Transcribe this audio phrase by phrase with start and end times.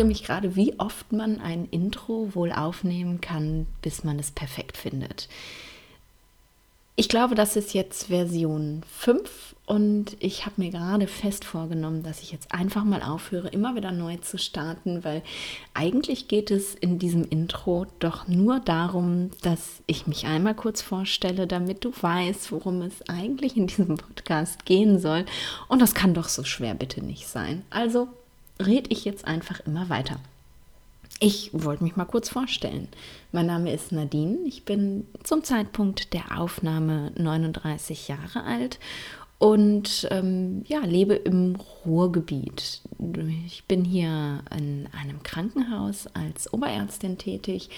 [0.00, 4.78] frage mich gerade, wie oft man ein Intro wohl aufnehmen kann, bis man es perfekt
[4.78, 5.28] findet.
[6.96, 12.22] Ich glaube, das ist jetzt Version 5 und ich habe mir gerade fest vorgenommen, dass
[12.22, 15.22] ich jetzt einfach mal aufhöre, immer wieder neu zu starten, weil
[15.74, 21.46] eigentlich geht es in diesem Intro doch nur darum, dass ich mich einmal kurz vorstelle,
[21.46, 25.26] damit du weißt, worum es eigentlich in diesem Podcast gehen soll.
[25.68, 27.64] Und das kann doch so schwer bitte nicht sein.
[27.68, 28.08] Also
[28.66, 30.20] rede ich jetzt einfach immer weiter.
[31.22, 32.88] Ich wollte mich mal kurz vorstellen.
[33.30, 34.38] Mein Name ist Nadine.
[34.46, 38.78] Ich bin zum Zeitpunkt der Aufnahme 39 Jahre alt
[39.38, 42.80] und ähm, ja, lebe im Ruhrgebiet.
[43.46, 47.68] Ich bin hier in einem Krankenhaus als Oberärztin tätig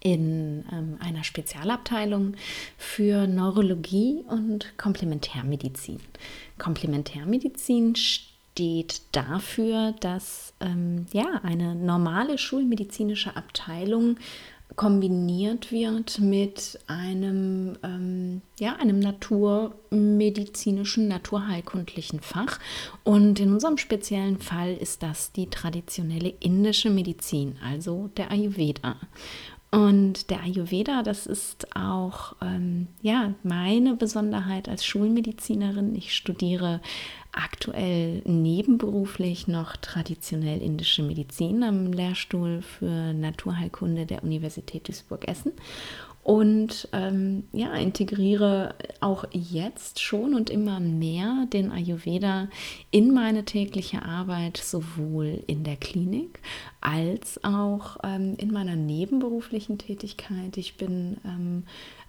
[0.00, 2.34] in ähm, einer Spezialabteilung
[2.78, 6.00] für Neurologie und Komplementärmedizin.
[6.58, 14.16] Komplementärmedizin steht steht dafür, dass ähm, ja, eine normale schulmedizinische Abteilung
[14.76, 22.60] kombiniert wird mit einem, ähm, ja, einem naturmedizinischen, naturheilkundlichen Fach.
[23.02, 28.94] Und in unserem speziellen Fall ist das die traditionelle indische Medizin, also der Ayurveda.
[29.74, 35.96] Und der Ayurveda, das ist auch ähm, ja, meine Besonderheit als Schulmedizinerin.
[35.96, 36.80] Ich studiere
[37.34, 45.52] aktuell nebenberuflich noch traditionell indische Medizin am Lehrstuhl für Naturheilkunde der Universität Duisburg-Essen
[46.24, 52.48] und ähm, ja, integriere auch jetzt schon und immer mehr den Ayurveda
[52.90, 56.40] in meine tägliche Arbeit, sowohl in der Klinik
[56.80, 60.56] als auch ähm, in meiner nebenberuflichen Tätigkeit.
[60.56, 61.64] Ich bin ähm,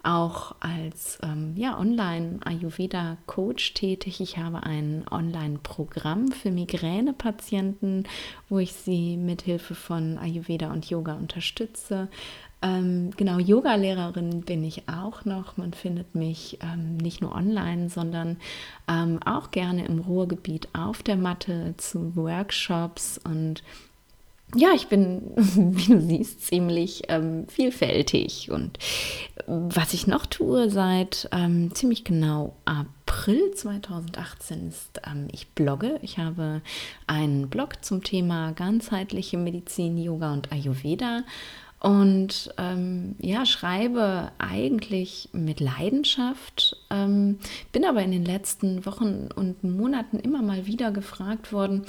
[0.05, 4.21] auch als ähm, ja, Online-Ayurveda-Coach tätig.
[4.21, 8.07] Ich habe ein Online-Programm für Migränepatienten,
[8.47, 12.07] wo ich sie mit Hilfe von Ayurveda und Yoga unterstütze.
[12.61, 15.57] Ähm, genau, Yoga-Lehrerin bin ich auch noch.
[15.57, 18.37] Man findet mich ähm, nicht nur online, sondern
[18.87, 23.63] ähm, auch gerne im Ruhrgebiet auf der Matte zu Workshops und
[24.53, 28.51] ja, ich bin, wie du siehst, ziemlich ähm, vielfältig.
[28.51, 28.77] Und
[29.47, 35.99] was ich noch tue seit ähm, ziemlich genau April 2018 ist, ähm, ich blogge.
[36.01, 36.61] Ich habe
[37.07, 41.23] einen Blog zum Thema ganzheitliche Medizin, Yoga und Ayurveda
[41.79, 47.37] und ähm, ja, schreibe eigentlich mit Leidenschaft, ähm,
[47.73, 51.85] bin aber in den letzten Wochen und Monaten immer mal wieder gefragt worden,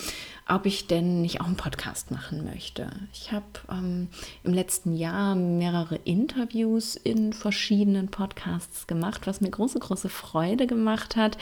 [0.48, 2.90] ob ich denn nicht auch einen Podcast machen möchte.
[3.12, 4.08] Ich habe ähm,
[4.42, 11.16] im letzten Jahr mehrere Interviews in verschiedenen Podcasts gemacht, was mir große, große Freude gemacht
[11.16, 11.38] hat,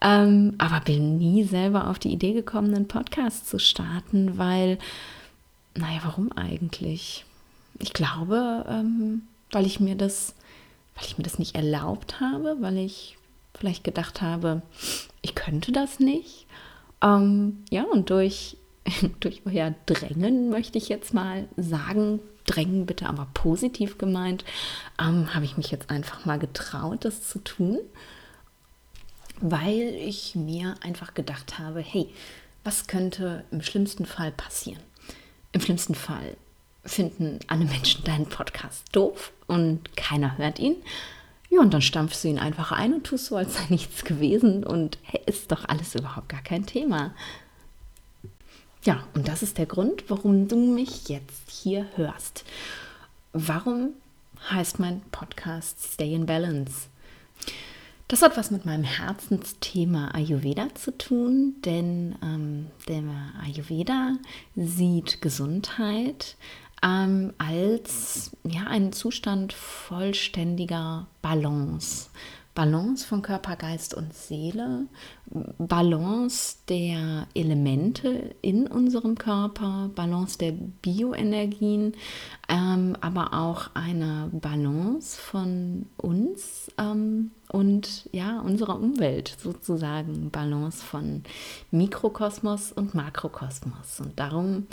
[0.00, 4.78] ähm, aber bin nie selber auf die Idee gekommen, einen Podcast zu starten, weil,
[5.74, 7.26] naja, warum eigentlich?
[7.80, 10.34] Ich glaube, ähm, weil ich mir das,
[10.94, 13.16] weil ich mir das nicht erlaubt habe, weil ich
[13.54, 14.62] vielleicht gedacht habe,
[15.22, 16.46] ich könnte das nicht.
[17.02, 18.56] Ähm, ja, und durch,
[19.20, 24.44] durch euer Drängen möchte ich jetzt mal sagen, Drängen bitte aber positiv gemeint,
[25.00, 27.78] ähm, habe ich mich jetzt einfach mal getraut, das zu tun,
[29.40, 32.08] weil ich mir einfach gedacht habe, hey,
[32.64, 34.82] was könnte im schlimmsten Fall passieren?
[35.52, 36.36] Im schlimmsten Fall
[36.84, 40.76] finden alle Menschen deinen Podcast doof und keiner hört ihn.
[41.50, 44.64] Ja, und dann stampfst du ihn einfach ein und tust so, als sei nichts gewesen
[44.64, 47.12] und hey, ist doch alles überhaupt gar kein Thema.
[48.84, 52.44] Ja, und das ist der Grund, warum du mich jetzt hier hörst.
[53.32, 53.90] Warum
[54.48, 56.88] heißt mein Podcast Stay in Balance?
[58.08, 63.02] Das hat was mit meinem Herzensthema Ayurveda zu tun, denn ähm, der
[63.40, 64.16] Ayurveda
[64.56, 66.36] sieht Gesundheit
[66.82, 72.08] ähm, als ja, einen Zustand vollständiger Balance.
[72.54, 74.86] Balance von Körper, Geist und Seele,
[75.58, 81.94] Balance der Elemente in unserem Körper, Balance der Bioenergien,
[82.48, 91.22] ähm, aber auch eine Balance von uns ähm, und ja, unserer Umwelt sozusagen, Balance von
[91.70, 94.00] Mikrokosmos und Makrokosmos.
[94.00, 94.66] Und darum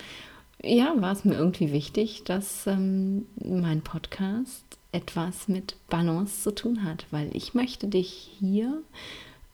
[0.67, 6.83] ja, war es mir irgendwie wichtig, dass ähm, mein Podcast etwas mit Balance zu tun
[6.83, 8.81] hat, weil ich möchte dich hier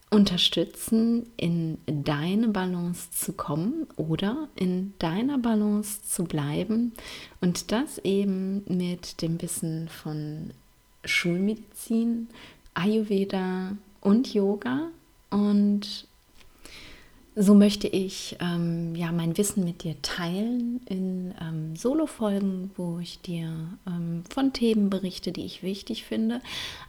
[0.10, 6.94] unterstützen, in deine Balance zu kommen oder in deiner Balance zu bleiben
[7.42, 10.51] und das eben mit dem Wissen von
[11.04, 12.27] Schulmedizin,
[12.75, 14.89] Ayurveda und Yoga
[15.31, 16.07] und
[17.35, 23.21] so möchte ich ähm, ja mein Wissen mit dir teilen in ähm, Solo-Folgen, wo ich
[23.21, 23.51] dir
[23.88, 26.41] ähm, von Themen berichte, die ich wichtig finde.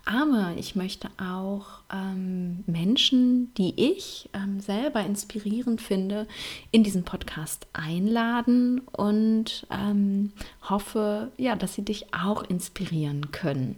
[0.05, 6.26] Aber ich möchte auch ähm, Menschen, die ich ähm, selber inspirierend finde,
[6.70, 10.32] in diesen Podcast einladen und ähm,
[10.69, 13.76] hoffe, ja, dass sie dich auch inspirieren können.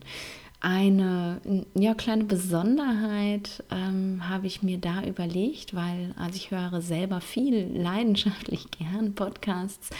[0.68, 1.40] Eine
[1.74, 7.70] ja, kleine Besonderheit ähm, habe ich mir da überlegt, weil also ich höre selber viel
[7.72, 9.90] leidenschaftlich gern Podcasts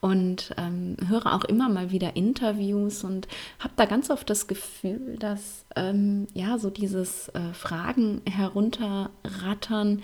[0.00, 3.28] und ähm, höre auch immer mal wieder Interviews und
[3.60, 10.02] habe da ganz oft das Gefühl, dass ähm, ja so dieses äh, Fragen herunterrattern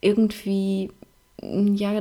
[0.00, 0.92] irgendwie
[1.42, 2.00] ja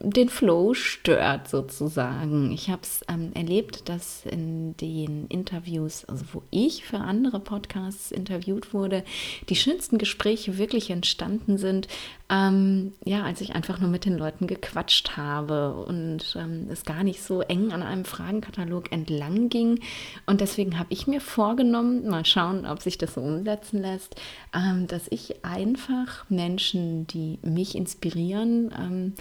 [0.00, 2.52] den Flow stört sozusagen.
[2.52, 8.12] Ich habe es ähm, erlebt, dass in den Interviews, also wo ich für andere Podcasts
[8.12, 9.04] interviewt wurde,
[9.48, 11.88] die schönsten Gespräche wirklich entstanden sind,
[12.30, 17.02] ähm, ja, als ich einfach nur mit den Leuten gequatscht habe und ähm, es gar
[17.02, 19.80] nicht so eng an einem Fragenkatalog entlang ging.
[20.26, 24.16] Und deswegen habe ich mir vorgenommen, mal schauen, ob sich das so umsetzen lässt,
[24.54, 29.14] ähm, dass ich einfach Menschen, die mich inspirieren, ähm,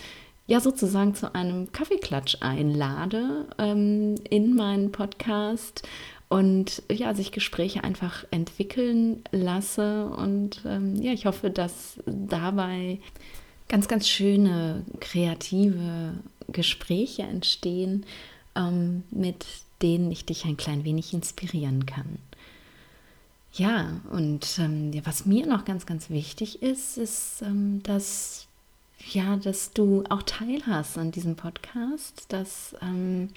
[0.48, 5.88] ja sozusagen zu einem Kaffeeklatsch einlade ähm, in meinen Podcast
[6.30, 10.08] und ja, sich Gespräche einfach entwickeln lasse.
[10.08, 13.00] Und ähm, ja, ich hoffe, dass dabei
[13.70, 16.14] ganz, ganz schöne, kreative
[16.50, 18.06] Gespräche entstehen,
[18.56, 19.46] ähm, mit
[19.82, 22.18] denen ich dich ein klein wenig inspirieren kann.
[23.54, 28.47] Ja, und ähm, was mir noch ganz, ganz wichtig ist, ist, ähm, dass
[29.06, 33.30] ja, dass du auch teilhast an diesem Podcast, dass ähm,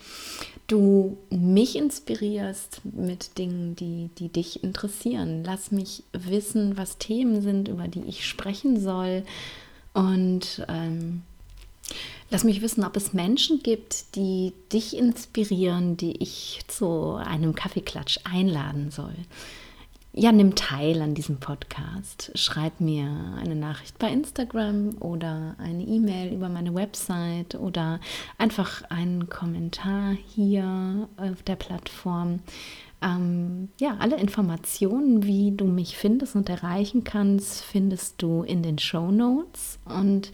[0.67, 5.45] du mich inspirierst mit Dingen, die, die dich interessieren.
[5.45, 9.25] Lass mich wissen, was Themen sind, über die ich sprechen soll.
[9.93, 11.23] Und ähm,
[12.31, 18.19] lass mich wissen, ob es Menschen gibt, die dich inspirieren, die ich zu einem Kaffeeklatsch
[18.25, 19.15] einladen soll
[20.13, 22.33] ja, nimm teil an diesem Podcast.
[22.35, 23.07] Schreib mir
[23.39, 28.01] eine Nachricht bei Instagram oder eine E-Mail über meine Website oder
[28.37, 32.41] einfach einen Kommentar hier auf der Plattform.
[33.03, 38.79] Ähm, ja, alle Informationen, wie du mich findest und erreichen kannst, findest du in den
[38.79, 39.79] Show Notes.
[39.85, 40.33] Und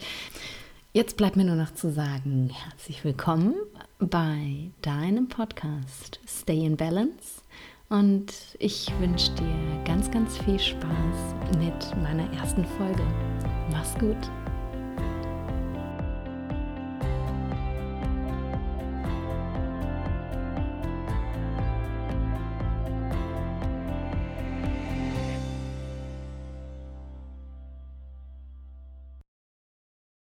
[0.94, 3.54] jetzt bleibt mir nur noch zu sagen, herzlich willkommen
[3.98, 7.42] bei deinem Podcast Stay in Balance
[7.88, 13.02] und ich wünsche dir ganz, ganz viel Spaß mit meiner ersten Folge.
[13.70, 14.16] Mach's gut.